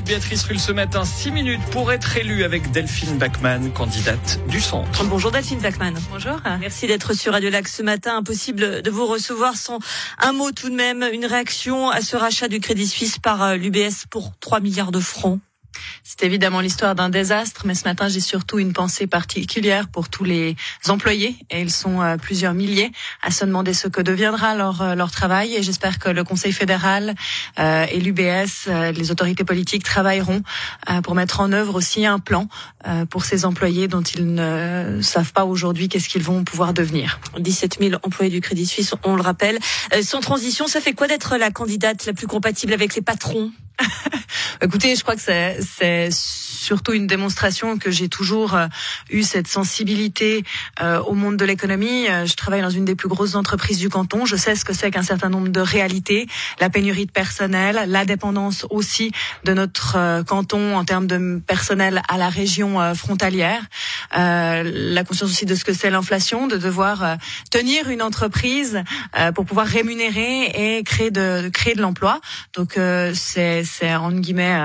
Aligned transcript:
de 0.00 0.06
Béatrice 0.06 0.44
Rulle 0.44 0.60
ce 0.60 0.70
matin, 0.70 1.04
6 1.04 1.30
minutes 1.30 1.60
pour 1.72 1.90
être 1.92 2.16
élue 2.16 2.44
avec 2.44 2.70
Delphine 2.70 3.18
Bachmann, 3.18 3.72
candidate 3.72 4.40
du 4.48 4.60
centre. 4.60 5.04
Bonjour 5.04 5.30
Delphine 5.30 5.58
Bachmann. 5.60 5.94
Bonjour. 6.10 6.40
Merci 6.60 6.86
d'être 6.86 7.14
sur 7.14 7.32
Radio 7.32 7.50
Lac 7.50 7.66
ce 7.66 7.82
matin. 7.82 8.18
Impossible 8.18 8.82
de 8.82 8.90
vous 8.90 9.06
recevoir 9.06 9.56
sans 9.56 9.78
un 10.18 10.32
mot 10.32 10.52
tout 10.52 10.70
de 10.70 10.74
même, 10.74 11.04
une 11.12 11.26
réaction 11.26 11.90
à 11.90 12.00
ce 12.00 12.16
rachat 12.16 12.48
du 12.48 12.60
Crédit 12.60 12.86
Suisse 12.86 13.18
par 13.18 13.42
euh, 13.42 13.56
l'UBS 13.56 14.06
pour 14.10 14.32
3 14.40 14.60
milliards 14.60 14.92
de 14.92 15.00
francs. 15.00 15.40
C'est 16.02 16.24
évidemment 16.24 16.60
l'histoire 16.60 16.94
d'un 16.94 17.10
désastre, 17.10 17.62
mais 17.66 17.74
ce 17.74 17.84
matin, 17.84 18.08
j'ai 18.08 18.20
surtout 18.20 18.58
une 18.58 18.72
pensée 18.72 19.06
particulière 19.06 19.88
pour 19.88 20.08
tous 20.08 20.24
les 20.24 20.56
employés, 20.88 21.36
et 21.50 21.60
ils 21.60 21.70
sont 21.70 22.00
euh, 22.00 22.16
plusieurs 22.16 22.54
milliers, 22.54 22.90
à 23.22 23.30
se 23.30 23.44
demander 23.44 23.74
ce 23.74 23.88
que 23.88 24.00
deviendra 24.00 24.54
leur, 24.54 24.82
euh, 24.82 24.94
leur 24.94 25.10
travail. 25.10 25.54
Et 25.54 25.62
j'espère 25.62 25.98
que 25.98 26.08
le 26.08 26.24
Conseil 26.24 26.52
fédéral 26.52 27.14
euh, 27.58 27.86
et 27.90 28.00
l'UBS, 28.00 28.68
les 28.94 29.10
autorités 29.10 29.44
politiques, 29.44 29.84
travailleront 29.84 30.42
pour 31.02 31.14
mettre 31.14 31.40
en 31.40 31.52
œuvre 31.52 31.74
aussi 31.74 32.06
un 32.06 32.18
plan 32.18 32.48
pour 33.10 33.24
ces 33.24 33.44
employés 33.44 33.88
dont 33.88 34.02
ils 34.02 34.32
ne 34.34 35.00
savent 35.02 35.32
pas 35.32 35.44
aujourd'hui 35.44 35.88
qu'est-ce 35.88 36.08
qu'ils 36.08 36.22
vont 36.22 36.44
pouvoir 36.44 36.72
devenir. 36.72 37.20
17 37.38 37.78
000 37.80 37.94
employés 38.02 38.30
du 38.30 38.40
Crédit 38.40 38.66
Suisse, 38.66 38.94
on 39.04 39.14
le 39.14 39.22
rappelle. 39.22 39.58
sans 40.02 40.20
transition, 40.20 40.66
ça 40.66 40.80
fait 40.80 40.92
quoi 40.92 41.06
d'être 41.06 41.36
la 41.36 41.50
candidate 41.50 42.06
la 42.06 42.12
plus 42.12 42.26
compatible 42.26 42.72
avec 42.72 42.94
les 42.94 43.02
patrons? 43.02 43.50
Écoutez, 44.60 44.96
je 44.96 45.02
crois 45.02 45.14
que 45.14 45.22
c'est 45.22 46.10
surtout 46.68 46.92
une 46.92 47.06
démonstration 47.06 47.78
que 47.78 47.90
j'ai 47.90 48.10
toujours 48.10 48.54
euh, 48.54 48.66
eu 49.08 49.22
cette 49.22 49.48
sensibilité 49.48 50.44
euh, 50.82 51.00
au 51.00 51.14
monde 51.14 51.38
de 51.38 51.46
l'économie. 51.46 52.06
Euh, 52.10 52.26
je 52.26 52.34
travaille 52.34 52.60
dans 52.60 52.68
une 52.68 52.84
des 52.84 52.94
plus 52.94 53.08
grosses 53.08 53.36
entreprises 53.36 53.78
du 53.78 53.88
canton. 53.88 54.26
Je 54.26 54.36
sais 54.36 54.54
ce 54.54 54.66
que 54.66 54.74
c'est 54.74 54.90
qu'un 54.90 55.02
certain 55.02 55.30
nombre 55.30 55.48
de 55.48 55.60
réalités, 55.60 56.26
la 56.60 56.68
pénurie 56.68 57.06
de 57.06 57.10
personnel, 57.10 57.84
la 57.86 58.04
dépendance 58.04 58.66
aussi 58.68 59.12
de 59.44 59.54
notre 59.54 60.22
canton 60.24 60.76
en 60.76 60.84
termes 60.84 61.06
de 61.06 61.40
personnel 61.46 62.02
à 62.06 62.18
la 62.18 62.28
région 62.28 62.94
frontalière, 62.94 63.62
la 64.12 65.04
conscience 65.04 65.30
aussi 65.30 65.46
de 65.46 65.54
ce 65.54 65.64
que 65.64 65.72
c'est 65.72 65.90
l'inflation, 65.90 66.48
de 66.48 66.58
devoir 66.58 67.16
tenir 67.50 67.88
une 67.88 68.02
entreprise 68.02 68.82
pour 69.34 69.46
pouvoir 69.46 69.66
rémunérer 69.66 70.78
et 70.78 70.82
créer 70.84 71.10
de 71.10 71.48
créer 71.48 71.74
de 71.74 71.82
l'emploi. 71.82 72.20
Donc 72.54 72.78
c'est 73.14 73.64
c'est 73.64 73.94
en 73.94 74.12
guillemets 74.12 74.56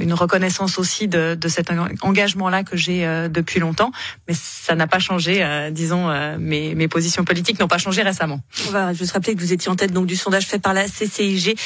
une 0.00 0.14
reconnaissance 0.14 0.78
aussi 0.78 1.01
de, 1.08 1.36
cet 1.48 1.70
engagement-là 2.02 2.64
que 2.64 2.76
j'ai 2.76 3.06
euh, 3.06 3.28
depuis 3.28 3.60
longtemps. 3.60 3.92
Mais 4.28 4.34
ça 4.34 4.74
n'a 4.74 4.86
pas 4.86 4.98
changé, 4.98 5.44
euh, 5.44 5.70
disons, 5.70 6.08
mes, 6.38 6.74
mes 6.74 6.88
positions 6.88 7.24
politiques 7.24 7.58
n'ont 7.60 7.68
pas 7.68 7.78
changé 7.78 8.02
récemment. 8.02 8.40
On 8.68 8.70
va 8.70 8.92
juste 8.92 9.12
rappeler 9.12 9.34
que 9.34 9.40
vous 9.40 9.52
étiez 9.52 9.70
en 9.70 9.76
tête 9.76 9.92
donc 9.92 10.06
du 10.06 10.16
sondage 10.16 10.46
fait 10.46 10.58
par 10.58 10.74
la 10.74 10.86
CCIG. 10.86 11.56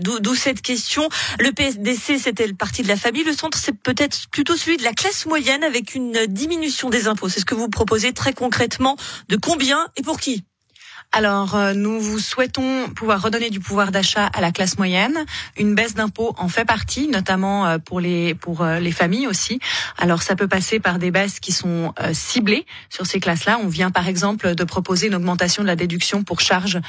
D'où 0.00 0.34
cette 0.34 0.62
question. 0.62 1.08
Le 1.38 1.52
PSDC, 1.52 2.18
c'était 2.18 2.46
le 2.46 2.54
parti 2.54 2.82
de 2.82 2.88
la 2.88 2.96
famille. 2.96 3.24
Le 3.24 3.32
centre, 3.32 3.58
c'est 3.58 3.76
peut-être 3.76 4.28
plutôt 4.30 4.56
celui 4.56 4.76
de 4.76 4.84
la 4.84 4.92
classe 4.92 5.26
moyenne 5.26 5.64
avec 5.64 5.94
une 5.94 6.26
diminution 6.26 6.90
des 6.90 7.08
impôts. 7.08 7.28
C'est 7.28 7.40
ce 7.40 7.44
que 7.44 7.54
vous 7.54 7.68
proposez 7.68 8.12
très 8.12 8.32
concrètement. 8.32 8.96
De 9.28 9.36
combien 9.36 9.86
et 9.96 10.02
pour 10.02 10.18
qui? 10.18 10.44
Alors, 11.16 11.54
euh, 11.54 11.72
nous 11.72 11.98
vous 11.98 12.18
souhaitons 12.18 12.90
pouvoir 12.90 13.22
redonner 13.22 13.48
du 13.48 13.58
pouvoir 13.58 13.90
d'achat 13.90 14.26
à 14.26 14.42
la 14.42 14.52
classe 14.52 14.76
moyenne. 14.76 15.24
Une 15.56 15.74
baisse 15.74 15.94
d'impôts 15.94 16.34
en 16.36 16.48
fait 16.48 16.66
partie, 16.66 17.08
notamment 17.08 17.66
euh, 17.66 17.78
pour 17.78 18.00
les 18.00 18.34
pour 18.34 18.60
euh, 18.60 18.80
les 18.80 18.92
familles 18.92 19.26
aussi. 19.26 19.58
Alors, 19.96 20.22
ça 20.22 20.36
peut 20.36 20.46
passer 20.46 20.78
par 20.78 20.98
des 20.98 21.10
baisses 21.10 21.40
qui 21.40 21.52
sont 21.52 21.94
ciblées 22.12 22.66
sur 22.90 23.06
ces 23.06 23.18
classes-là. 23.18 23.58
On 23.62 23.68
vient 23.68 23.90
par 23.90 24.08
exemple 24.08 24.54
de 24.54 24.64
proposer 24.64 25.06
une 25.06 25.14
augmentation 25.14 25.62
de 25.62 25.68
la 25.68 25.76
déduction 25.76 26.22
pour 26.22 26.40
charges 26.40 26.80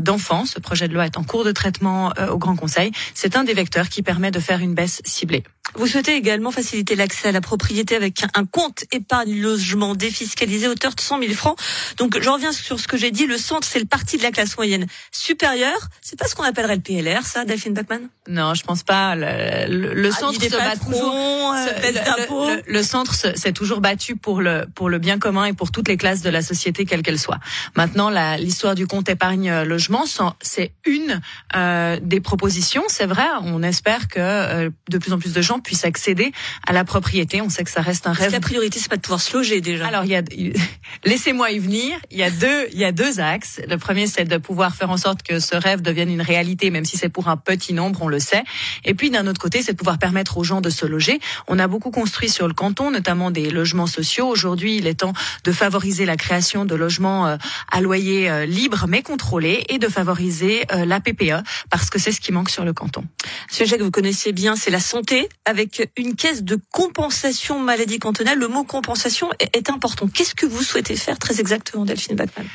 d'enfants. 0.00 0.44
Ce 0.44 0.60
projet 0.60 0.86
de 0.86 0.94
loi 0.94 1.06
est 1.06 1.16
en 1.16 1.24
cours 1.24 1.44
de 1.44 1.50
traitement 1.50 2.12
au 2.30 2.38
Grand 2.38 2.54
Conseil. 2.54 2.92
C'est 3.14 3.36
un 3.36 3.42
des 3.42 3.54
vecteurs 3.54 3.88
qui 3.88 4.02
permet 4.02 4.30
de 4.30 4.38
faire 4.38 4.60
une 4.60 4.74
baisse 4.74 5.02
ciblée. 5.04 5.42
Vous 5.74 5.86
souhaitez 5.86 6.14
également 6.14 6.50
faciliter 6.50 6.94
l'accès 6.94 7.28
à 7.28 7.32
la 7.32 7.40
propriété 7.40 7.96
avec 7.96 8.22
un 8.34 8.44
compte 8.44 8.84
épargne 8.92 9.40
logement 9.40 9.94
défiscalisé 9.94 10.68
hauteur 10.68 10.94
de 10.94 11.00
100 11.00 11.20
000 11.20 11.32
francs. 11.32 11.58
Donc, 11.96 12.18
je 12.20 12.28
reviens 12.28 12.52
sur 12.52 12.78
ce 12.78 12.86
que 12.88 12.96
j'ai 12.96 13.10
dit. 13.10 13.26
Le 13.26 13.38
centre, 13.38 13.66
c'est 13.66 13.78
le 13.78 13.86
parti 13.86 14.16
de 14.16 14.22
la 14.22 14.30
classe 14.30 14.56
moyenne 14.56 14.86
supérieure. 15.10 15.88
C'est 16.00 16.18
pas 16.18 16.26
ce 16.26 16.34
qu'on 16.34 16.42
appellerait 16.42 16.76
le 16.76 16.82
PLR, 16.82 17.24
ça, 17.24 17.44
Delphine 17.44 17.74
Bachmann? 17.74 18.08
Non, 18.28 18.54
je 18.54 18.62
pense 18.62 18.82
pas. 18.82 19.14
Le, 19.16 19.66
le, 19.94 20.08
ah, 20.08 20.16
centre 20.16 20.40
se 20.40 20.50
bat 20.50 20.76
toujours. 20.76 21.54
Euh, 21.56 22.62
le, 22.66 22.72
le, 22.72 22.82
centre 22.82 23.14
s'est 23.14 23.52
toujours 23.52 23.80
battu 23.80 24.14
pour 24.14 24.40
le 24.40 24.66
pour 24.74 24.88
le 24.88 24.98
bien 24.98 25.18
commun 25.18 25.46
et 25.46 25.52
pour 25.52 25.72
toutes 25.72 25.88
les 25.88 25.96
classes 25.96 26.22
de 26.22 26.30
la 26.30 26.40
société, 26.40 26.84
quelles 26.84 27.02
qu'elles 27.02 27.18
soient. 27.18 27.40
Maintenant, 27.76 28.10
l'histoire 28.36 28.76
du 28.76 28.86
compte 28.86 29.08
épargne 29.08 29.62
logement, 29.62 30.04
c'est 30.40 30.72
une 30.84 31.20
euh, 31.56 31.98
des 32.00 32.20
propositions. 32.20 32.84
C'est 32.86 33.06
vrai. 33.06 33.26
On 33.42 33.62
espère 33.62 34.06
que 34.08 34.20
euh, 34.20 34.70
de 34.88 34.98
plus 34.98 35.12
en 35.12 35.18
plus 35.18 35.32
de 35.32 35.42
gens 35.42 35.58
puissent 35.62 35.84
accéder 35.84 36.32
à 36.66 36.72
la 36.72 36.84
propriété. 36.84 37.40
On 37.40 37.48
sait 37.48 37.64
que 37.64 37.70
ça 37.70 37.80
reste 37.80 38.06
un 38.06 38.12
rêve. 38.12 38.32
La 38.32 38.40
priorité, 38.40 38.78
c'est 38.78 38.90
pas 38.90 38.96
de 38.96 39.02
pouvoir 39.02 39.20
se 39.20 39.36
loger 39.36 39.60
déjà. 39.60 39.86
Alors, 39.86 40.04
il 40.04 40.10
y 40.10 40.16
a, 40.16 40.22
laissez-moi 41.04 41.50
y 41.50 41.58
venir. 41.58 41.98
Il 42.10 42.18
y 42.18 42.22
a 42.22 42.30
deux, 42.30 42.68
il 42.72 42.78
y 42.78 42.84
a 42.84 42.92
deux 42.92 43.20
axes. 43.20 43.60
Le 43.68 43.76
premier, 43.78 44.06
c'est 44.06 44.24
de 44.24 44.36
pouvoir 44.36 44.74
faire 44.74 44.90
en 44.90 44.96
sorte 44.96 45.22
que 45.22 45.40
ce 45.40 45.56
rêve 45.56 45.82
devienne 45.82 46.10
une 46.10 46.22
réalité, 46.22 46.70
même 46.70 46.84
si 46.84 46.96
c'est 46.96 47.08
pour 47.08 47.28
un 47.28 47.36
petit 47.36 47.72
nombre, 47.72 48.02
on 48.02 48.08
le 48.08 48.18
sait. 48.18 48.44
Et 48.84 48.94
puis, 48.94 49.10
d'un 49.10 49.26
autre 49.26 49.40
côté, 49.40 49.62
c'est 49.62 49.72
de 49.72 49.78
pouvoir 49.78 49.98
permettre 49.98 50.38
aux 50.38 50.44
gens 50.44 50.60
de 50.60 50.70
se 50.70 50.86
loger. 50.86 51.20
On 51.48 51.58
a 51.58 51.66
beaucoup 51.68 51.90
construit 51.90 52.28
sur 52.28 52.48
le 52.48 52.54
canton, 52.54 52.90
notamment 52.90 53.30
des 53.30 53.50
logements 53.50 53.86
sociaux. 53.86 54.28
Aujourd'hui, 54.28 54.76
il 54.76 54.86
est 54.86 55.00
temps 55.00 55.12
de 55.44 55.52
favoriser 55.52 56.04
la 56.04 56.16
création 56.16 56.64
de 56.64 56.74
logements 56.74 57.26
euh, 57.26 57.36
à 57.70 57.80
loyer 57.80 58.30
euh, 58.30 58.46
libre, 58.46 58.86
mais 58.88 59.02
contrôlé, 59.02 59.64
et 59.68 59.78
de 59.78 59.88
favoriser 59.88 60.64
euh, 60.72 60.84
la 60.84 61.00
PPE, 61.00 61.42
parce 61.70 61.90
que 61.90 61.98
c'est 61.98 62.12
ce 62.12 62.20
qui 62.20 62.32
manque 62.32 62.50
sur 62.50 62.64
le 62.64 62.72
canton. 62.72 63.04
Sujet 63.50 63.78
que 63.78 63.82
vous 63.82 63.90
connaissez 63.90 64.32
bien, 64.32 64.56
c'est 64.56 64.70
la 64.70 64.80
santé 64.80 65.28
avec 65.52 65.90
une 65.98 66.16
caisse 66.16 66.42
de 66.42 66.58
compensation 66.70 67.58
maladie 67.58 67.98
cantonale. 67.98 68.38
Le 68.38 68.48
mot 68.48 68.64
compensation 68.64 69.28
est 69.38 69.68
important. 69.68 70.08
Qu'est-ce 70.08 70.34
que 70.34 70.46
vous 70.46 70.62
souhaitez 70.62 70.96
faire 70.96 71.18
très 71.18 71.40
exactement, 71.40 71.84
Delphine 71.84 72.16
Bachmann 72.16 72.46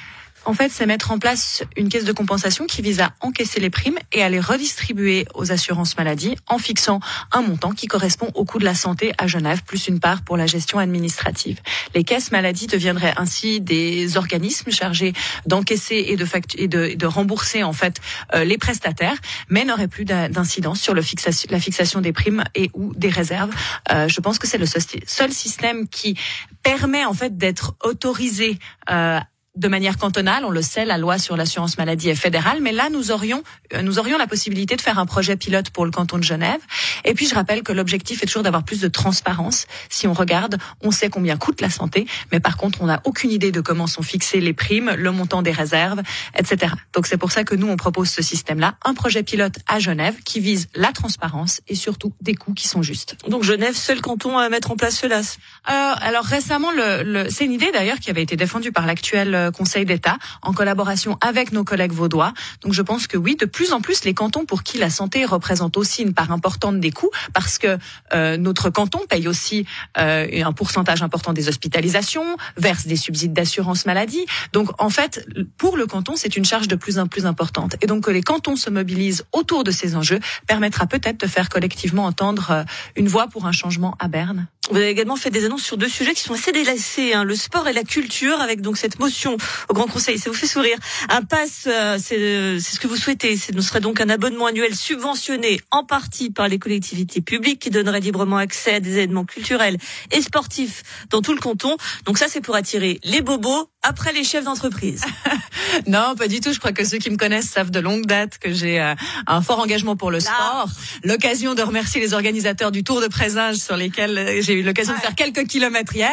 en 0.48 0.54
fait, 0.54 0.72
c'est 0.72 0.86
mettre 0.86 1.12
en 1.12 1.20
place 1.20 1.64
une 1.76 1.90
caisse 1.90 2.06
de 2.06 2.14
compensation 2.14 2.68
qui 2.68 2.82
vise 2.82 3.02
à 3.02 3.12
encaisser 3.20 3.60
les 3.60 3.70
primes 3.70 4.00
et 4.14 4.24
à 4.24 4.30
les 4.30 4.40
redistribuer 4.40 5.28
aux 5.36 5.52
assurances 5.52 5.98
maladie 5.98 6.38
en 6.48 6.58
fixant 6.58 7.02
un 7.34 7.42
montant 7.42 7.74
qui 7.74 7.88
correspond 7.88 8.32
au 8.34 8.46
coût 8.46 8.58
de 8.58 8.64
la 8.64 8.74
santé 8.74 9.12
à 9.18 9.28
Genève, 9.28 9.64
plus 9.66 9.90
une 9.90 10.00
part 10.00 10.22
pour 10.22 10.38
la 10.38 10.46
gestion 10.46 10.80
administrative. 10.80 11.60
Les 11.94 12.06
caisses 12.06 12.32
maladie 12.32 12.68
deviendraient 12.68 13.14
ainsi 13.18 13.60
des 13.60 14.16
organismes 14.16 14.72
chargés 14.72 15.12
d'encaisser 15.46 16.06
et 16.08 16.68
de, 16.68 17.06
rembourser 17.06 17.64
en 17.64 17.74
fait 17.74 18.00
euh, 18.34 18.46
les 18.46 18.58
prestataires, 18.58 19.18
mais 19.50 19.66
n'auraient 19.66 19.90
plus 19.90 20.06
d'incidence 20.06 20.80
sur 20.80 20.94
le 20.94 21.02
fixation, 21.02 21.50
la 21.52 21.60
fixation 21.60 22.00
des 22.00 22.14
primes 22.14 22.46
et 22.56 22.72
ou 22.74 22.94
des 22.96 23.10
réserves. 23.10 23.52
Euh, 23.92 24.08
je 24.08 24.22
pense 24.22 24.40
que 24.40 24.48
c'est 24.48 24.58
le 24.58 24.66
seul 24.66 25.34
système 25.34 25.90
qui 25.90 26.18
permet 26.64 27.04
en 27.04 27.14
fait 27.14 27.38
d'être 27.38 27.76
autorisé 27.84 28.60
euh, 28.90 29.20
de 29.58 29.68
manière 29.68 29.98
cantonale. 29.98 30.46
On 30.46 30.52
le 30.52 30.62
sait, 30.62 30.86
la 30.86 30.98
loi 30.98 31.18
sur 31.18 31.36
l'assurance 31.36 31.78
maladie 31.78 32.10
est 32.10 32.16
fédérale, 32.16 32.60
mais 32.62 32.72
là, 32.72 32.90
nous 32.90 33.12
aurions, 33.12 33.44
euh, 33.74 33.82
nous 33.82 34.00
aurions 34.00 34.18
la 34.18 34.28
possibilité 34.28 34.76
de 34.76 34.82
faire 34.82 35.00
un 35.00 35.06
projet 35.06 35.36
pilote 35.36 35.72
pour 35.72 35.86
le 35.86 35.92
canton 35.92 36.18
de 36.18 36.24
Genève. 36.24 36.60
Et 37.06 37.14
puis, 37.14 37.28
je 37.28 37.36
rappelle 37.36 37.64
que 37.64 37.72
l'objectif 37.72 38.24
est 38.24 38.28
toujours 38.28 38.44
d'avoir 38.44 38.64
plus 38.64 38.80
de 38.80 38.88
transparence. 38.88 39.66
Si 39.90 40.08
on 40.08 40.14
regarde, 40.14 40.58
on 40.82 40.92
sait 40.92 41.10
combien 41.10 41.38
coûte 41.38 41.62
la 41.62 41.70
santé, 41.70 42.06
mais 42.32 42.40
par 42.40 42.58
contre, 42.58 42.82
on 42.82 42.86
n'a 42.86 43.02
aucune 43.06 43.32
idée 43.32 43.52
de 43.52 43.62
comment 43.62 43.88
sont 43.88 44.04
fixées 44.04 44.40
les 44.40 44.54
primes, 44.54 44.92
le 44.96 45.12
montant 45.12 45.42
des 45.42 45.52
réserves, 45.52 46.02
etc. 46.38 46.74
Donc, 46.94 47.08
c'est 47.08 47.18
pour 47.18 47.32
ça 47.32 47.44
que 47.44 47.56
nous, 47.56 47.68
on 47.68 47.78
propose 47.78 48.10
ce 48.10 48.22
système-là, 48.22 48.76
un 48.86 48.94
projet 48.94 49.24
pilote 49.24 49.56
à 49.68 49.80
Genève 49.80 50.16
qui 50.24 50.40
vise 50.40 50.68
la 50.76 50.92
transparence 50.92 51.62
et 51.68 51.76
surtout 51.76 52.14
des 52.22 52.36
coûts 52.36 52.54
qui 52.54 52.68
sont 52.68 52.84
justes. 52.84 53.18
Donc, 53.28 53.44
Genève, 53.44 53.76
seul 53.76 54.02
canton 54.02 54.38
à 54.38 54.50
mettre 54.50 54.72
en 54.72 54.76
place 54.76 54.98
cela. 55.00 55.18
Euh, 55.18 55.22
alors, 55.66 56.24
récemment, 56.24 56.72
le, 56.72 57.04
le, 57.04 57.30
c'est 57.30 57.46
une 57.46 57.54
idée 57.54 57.72
d'ailleurs 57.72 58.00
qui 58.00 58.10
avait 58.10 58.22
été 58.22 58.36
défendue 58.36 58.72
par 58.72 58.86
l'actuel 58.86 59.34
euh, 59.34 59.47
Conseil 59.52 59.86
d'État 59.86 60.18
en 60.42 60.54
collaboration 60.54 61.18
avec 61.22 61.52
nos 61.52 61.64
collègues 61.64 61.92
vaudois. 61.92 62.34
Donc 62.62 62.74
je 62.74 62.82
pense 62.82 63.08
que 63.08 63.18
oui, 63.18 63.36
de 63.36 63.46
plus 63.46 63.74
en 63.74 63.82
plus 63.82 64.04
les 64.04 64.14
cantons 64.14 64.46
pour 64.46 64.64
qui 64.64 64.78
la 64.78 64.90
santé 64.90 65.26
représente 65.26 65.78
aussi 65.78 66.04
une 66.04 66.14
part 66.14 66.32
importante 66.32 66.80
des 66.80 66.92
coûts, 66.92 67.12
parce 67.34 67.58
que 67.58 67.78
euh, 68.14 68.38
notre 68.38 68.70
canton 68.70 69.00
paye 69.10 69.28
aussi 69.28 69.66
euh, 69.98 70.28
un 70.44 70.54
pourcentage 70.54 71.02
important 71.02 71.34
des 71.34 71.48
hospitalisations, 71.48 72.38
verse 72.58 72.88
des 72.88 72.96
subsides 72.96 73.34
d'assurance 73.34 73.86
maladie. 73.86 74.26
Donc 74.54 74.70
en 74.82 74.90
fait, 74.90 75.26
pour 75.58 75.78
le 75.78 75.86
canton, 75.86 76.14
c'est 76.16 76.36
une 76.38 76.46
charge 76.46 76.68
de 76.68 76.76
plus 76.76 77.00
en 77.00 77.08
plus 77.08 77.26
importante. 77.26 77.76
Et 77.82 77.88
donc 77.88 78.06
que 78.06 78.12
les 78.12 78.22
cantons 78.22 78.56
se 78.56 78.70
mobilisent 78.70 79.26
autour 79.32 79.64
de 79.64 79.72
ces 79.72 79.96
enjeux 79.96 80.20
permettra 80.48 80.88
peut-être 80.88 81.20
de 81.20 81.28
faire 81.28 81.50
collectivement 81.50 82.06
entendre 82.06 82.52
euh, 82.52 82.64
une 82.96 83.08
voix 83.08 83.28
pour 83.28 83.46
un 83.46 83.52
changement 83.52 83.96
à 84.00 84.08
Berne. 84.08 84.48
Vous 84.70 84.76
avez 84.76 84.90
également 84.90 85.16
fait 85.16 85.30
des 85.30 85.46
annonces 85.46 85.64
sur 85.64 85.78
deux 85.78 85.88
sujets 85.88 86.14
qui 86.14 86.22
sont 86.22 86.34
assez 86.34 86.52
délaissés, 86.52 87.14
hein, 87.14 87.24
le 87.24 87.36
sport 87.36 87.70
et 87.70 87.74
la 87.74 87.84
culture, 87.84 88.42
avec 88.42 88.60
donc 88.62 88.78
cette 88.78 89.00
motion 89.00 89.37
au 89.70 89.74
Grand 89.74 89.88
Conseil. 89.88 90.18
Ça 90.18 90.30
vous 90.30 90.36
fait 90.36 90.48
sourire. 90.48 90.78
Un 91.10 91.24
pass, 91.24 91.68
euh, 91.68 91.98
c'est 92.02 92.60
ce 92.60 92.80
que 92.80 92.88
vous 92.88 92.96
souhaitez. 92.96 93.38
Ce 93.38 93.60
serait 93.62 93.82
donc 93.82 94.02
un 94.02 94.10
abonnement 94.10 94.48
annuel 94.48 94.76
subventionné 94.76 95.60
en 95.72 95.84
partie 95.84 96.30
par 96.30 96.48
les 96.48 96.60
collectivités 96.60 97.22
publiques 97.22 97.60
qui 97.60 97.70
donnerait 97.70 98.00
librement 98.00 98.38
accès 98.38 98.76
à 98.76 98.80
des 98.80 98.98
événements 98.98 99.26
culturels 99.26 99.78
et 100.12 100.22
sportifs 100.22 100.84
dans 101.10 101.22
tout 101.22 101.34
le 101.34 101.40
canton. 101.40 101.78
Donc 102.06 102.18
ça, 102.18 102.28
c'est 102.30 102.42
pour 102.42 102.56
attirer 102.56 103.00
les 103.04 103.22
bobos 103.22 103.70
après 103.88 104.12
les 104.12 104.26
chefs 104.26 104.44
d'entreprise. 104.44 105.02
non, 105.88 106.16
pas 106.18 106.28
du 106.28 106.42
tout. 106.42 106.52
Je 106.52 106.60
crois 106.60 106.74
que 106.74 106.84
ceux 106.84 106.98
qui 106.98 107.10
me 107.10 107.16
connaissent 107.16 107.50
savent 107.50 107.72
de 107.72 107.80
longue 107.80 108.06
date 108.06 108.38
que 108.38 108.52
j'ai 108.52 108.82
euh, 108.82 108.96
un 109.28 109.42
fort 109.42 109.60
engagement 109.60 109.96
pour 109.96 110.12
le 110.12 110.20
sport. 110.20 110.68
L'occasion 111.06 111.56
de 111.56 111.62
remercier 111.62 112.02
les 112.02 112.14
organisateurs 112.14 112.72
du 112.72 112.84
Tour 112.84 113.00
de 113.00 113.08
Présage 113.08 113.56
sur 113.56 113.78
lesquels 113.78 114.18
euh, 114.18 114.42
j'ai 114.42 114.54
eu 114.54 114.64
l'occasion 114.64 114.94
de 114.94 115.00
faire 115.00 115.16
quelques 115.16 115.48
kilomètres 115.48 115.96
hier. 115.96 116.12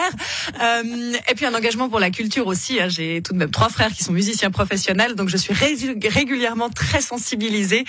Euh, 0.61 1.12
et 1.29 1.35
puis 1.35 1.47
un 1.47 1.55
engagement 1.55 1.88
pour 1.88 1.99
la 1.99 2.11
culture 2.11 2.47
aussi. 2.47 2.81
Hein. 2.81 2.88
J'ai 2.88 3.23
tout 3.23 3.32
de 3.32 3.38
même 3.38 3.50
trois 3.50 3.69
frères 3.69 3.93
qui 3.93 4.05
sont 4.05 4.12
musiciens 4.12 4.53
professionnels, 4.53 5.17
donc 5.17 5.29
je 5.29 5.37
suis 5.37 5.53
régulièrement 5.55 6.70
très 6.70 7.00
sensibilisée 7.00 7.85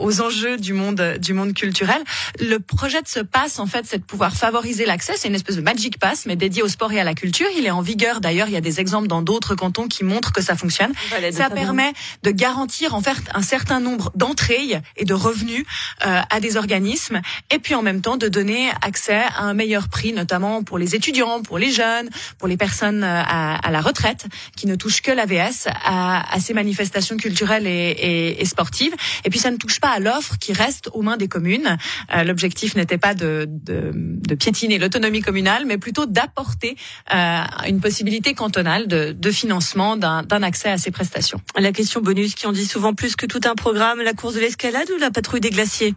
aux 0.00 0.20
enjeux 0.20 0.56
du 0.56 0.72
monde 0.72 1.16
du 1.20 1.34
monde 1.34 1.52
culturel. 1.52 2.02
Le 2.40 2.58
projet 2.58 3.02
de 3.02 3.08
ce 3.08 3.20
pass, 3.20 3.58
en 3.58 3.66
fait, 3.66 3.84
c'est 3.86 3.98
de 3.98 4.04
pouvoir 4.04 4.34
favoriser 4.34 4.86
l'accès. 4.86 5.14
C'est 5.16 5.28
une 5.28 5.34
espèce 5.34 5.56
de 5.56 5.62
magic 5.62 5.98
pass, 5.98 6.24
mais 6.26 6.36
dédié 6.36 6.62
au 6.62 6.68
sport 6.68 6.92
et 6.92 7.00
à 7.00 7.04
la 7.04 7.14
culture. 7.14 7.46
Il 7.56 7.66
est 7.66 7.70
en 7.70 7.82
vigueur 7.82 8.20
d'ailleurs. 8.20 8.48
Il 8.48 8.54
y 8.54 8.56
a 8.56 8.62
des 8.62 8.80
exemples 8.80 9.08
dans 9.08 9.17
d'autres 9.22 9.54
cantons 9.54 9.88
qui 9.88 10.04
montrent 10.04 10.32
que 10.32 10.42
ça 10.42 10.56
fonctionne. 10.56 10.92
ça 11.32 11.50
permet 11.50 11.92
de 12.22 12.30
garantir 12.30 12.94
en 12.94 13.00
fait 13.00 13.16
un 13.34 13.42
certain 13.42 13.80
nombre 13.80 14.12
d'entrées 14.14 14.80
et 14.96 15.04
de 15.04 15.14
revenus 15.14 15.64
euh, 16.06 16.20
à 16.30 16.40
des 16.40 16.56
organismes, 16.56 17.20
et 17.50 17.58
puis 17.58 17.74
en 17.74 17.82
même 17.82 18.00
temps 18.00 18.16
de 18.16 18.28
donner 18.28 18.70
accès 18.82 19.22
à 19.36 19.42
un 19.42 19.54
meilleur 19.54 19.88
prix, 19.88 20.12
notamment 20.12 20.62
pour 20.62 20.78
les 20.78 20.94
étudiants, 20.94 21.42
pour 21.42 21.58
les 21.58 21.70
jeunes, 21.70 22.08
pour 22.38 22.48
les 22.48 22.56
personnes 22.56 23.02
euh, 23.02 23.22
à, 23.22 23.56
à 23.56 23.70
la 23.70 23.80
retraite 23.80 24.26
qui 24.56 24.66
ne 24.66 24.74
touchent 24.74 25.02
que 25.02 25.10
l'AVS 25.10 25.66
à, 25.66 26.34
à 26.34 26.40
ces 26.40 26.54
manifestations 26.54 27.16
culturelles 27.16 27.66
et, 27.66 27.90
et, 27.90 28.42
et, 28.42 28.44
sportives. 28.44 28.94
Et 29.24 29.30
puis 29.30 29.38
ça 29.38 29.50
ne 29.50 29.56
touche 29.56 29.80
pas 29.80 29.90
à 29.90 29.98
l'offre 29.98 30.38
qui 30.38 30.52
reste 30.52 30.90
aux 30.92 31.02
mains 31.02 31.16
des 31.16 31.28
communes. 31.28 31.76
Euh, 32.14 32.24
L'objectif 32.24 32.74
n'était 32.76 32.98
pas 32.98 33.14
de, 33.14 33.46
de, 33.48 33.90
de 33.94 34.34
piétiner 34.34 34.78
l'autonomie 34.78 35.22
communale, 35.22 35.64
mais 35.66 35.78
plutôt 35.78 36.06
d'apporter 36.06 36.76
euh, 37.14 37.42
une 37.66 37.80
possibilité 37.80 38.34
cantonale 38.34 38.86
de, 38.86 39.07
de 39.12 39.30
financement 39.30 39.96
d'un 39.96 40.42
accès 40.42 40.70
à 40.70 40.78
ces 40.78 40.90
prestations. 40.90 41.40
La 41.56 41.72
question 41.72 42.00
bonus 42.00 42.34
qui 42.34 42.46
en 42.46 42.52
dit 42.52 42.66
souvent 42.66 42.94
plus 42.94 43.16
que 43.16 43.26
tout 43.26 43.40
un 43.44 43.54
programme, 43.54 44.00
la 44.00 44.12
course 44.12 44.34
de 44.34 44.40
l'escalade 44.40 44.90
ou 44.94 44.98
la 44.98 45.10
patrouille 45.10 45.40
des 45.40 45.50
glaciers? 45.50 45.94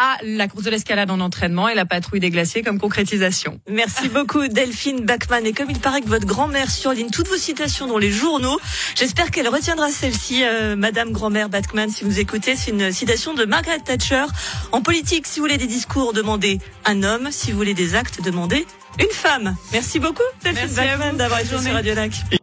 À 0.00 0.16
la 0.22 0.46
course 0.46 0.62
de 0.62 0.70
l'escalade 0.70 1.10
en 1.10 1.18
entraînement 1.18 1.68
et 1.68 1.74
la 1.74 1.84
patrouille 1.84 2.20
des 2.20 2.30
glaciers 2.30 2.62
comme 2.62 2.78
concrétisation. 2.78 3.60
Merci 3.68 4.08
beaucoup 4.14 4.46
Delphine 4.46 5.04
Bachmann. 5.04 5.44
Et 5.44 5.52
comme 5.52 5.70
il 5.70 5.80
paraît 5.80 6.02
que 6.02 6.06
votre 6.06 6.26
grand-mère 6.26 6.70
surligne 6.70 7.10
toutes 7.10 7.26
vos 7.26 7.36
citations 7.36 7.88
dans 7.88 7.98
les 7.98 8.12
journaux, 8.12 8.60
j'espère 8.94 9.32
qu'elle 9.32 9.48
retiendra 9.48 9.90
celle-ci, 9.90 10.44
euh, 10.44 10.76
Madame 10.76 11.10
grand-mère 11.10 11.48
Bachmann, 11.48 11.90
si 11.90 12.04
vous 12.04 12.20
écoutez. 12.20 12.54
C'est 12.54 12.70
une 12.70 12.92
citation 12.92 13.34
de 13.34 13.44
Margaret 13.44 13.80
Thatcher. 13.80 14.26
En 14.70 14.82
politique, 14.82 15.26
si 15.26 15.40
vous 15.40 15.46
voulez 15.46 15.58
des 15.58 15.66
discours, 15.66 16.12
demandez 16.12 16.60
un 16.84 17.02
homme. 17.02 17.30
Si 17.32 17.50
vous 17.50 17.58
voulez 17.58 17.74
des 17.74 17.96
actes, 17.96 18.22
demandez 18.22 18.66
une 18.98 19.10
femme. 19.10 19.56
Merci 19.72 19.98
beaucoup 19.98 20.22
Delphine 20.42 20.74
Bachmann 20.74 21.16
d'avoir 21.16 21.40
été 21.40 21.58
sur 21.58 21.72
Radio 21.72 21.94
Lac. 21.94 22.37